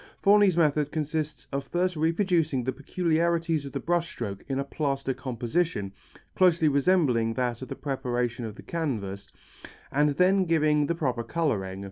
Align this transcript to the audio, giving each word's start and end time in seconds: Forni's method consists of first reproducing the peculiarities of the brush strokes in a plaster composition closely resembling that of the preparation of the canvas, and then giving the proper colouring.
Forni's 0.19 0.57
method 0.57 0.91
consists 0.91 1.45
of 1.51 1.63
first 1.63 1.95
reproducing 1.95 2.63
the 2.63 2.71
peculiarities 2.71 3.67
of 3.67 3.71
the 3.71 3.79
brush 3.79 4.09
strokes 4.09 4.43
in 4.49 4.57
a 4.57 4.63
plaster 4.63 5.13
composition 5.13 5.93
closely 6.33 6.67
resembling 6.67 7.35
that 7.35 7.61
of 7.61 7.67
the 7.67 7.75
preparation 7.75 8.43
of 8.43 8.55
the 8.55 8.63
canvas, 8.63 9.31
and 9.91 10.09
then 10.17 10.45
giving 10.45 10.87
the 10.87 10.95
proper 10.95 11.23
colouring. 11.23 11.79